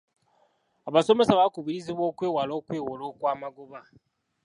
[0.87, 3.79] Abasomesa bakubirizibwa okwewala okwewola okwamagoba.